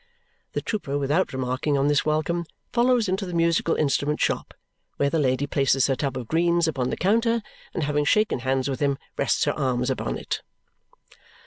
The 0.53 0.61
trooper, 0.63 0.97
without 0.97 1.31
remarking 1.31 1.77
on 1.77 1.87
this 1.87 2.03
welcome, 2.03 2.47
follows 2.73 3.07
into 3.07 3.23
the 3.23 3.35
musical 3.35 3.75
instrument 3.75 4.19
shop, 4.19 4.55
where 4.97 5.11
the 5.11 5.19
lady 5.19 5.45
places 5.45 5.85
her 5.85 5.95
tub 5.95 6.17
of 6.17 6.27
greens 6.27 6.67
upon 6.67 6.89
the 6.89 6.97
counter, 6.97 7.43
and 7.75 7.83
having 7.83 8.05
shaken 8.05 8.39
hands 8.39 8.67
with 8.67 8.79
him, 8.79 8.97
rests 9.15 9.43
her 9.45 9.53
arms 9.53 9.91
upon 9.91 10.17
it. 10.17 10.41